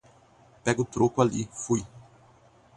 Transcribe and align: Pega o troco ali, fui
Pega 0.63 0.81
o 0.81 0.83
troco 0.83 1.21
ali, 1.21 1.47
fui 1.51 1.85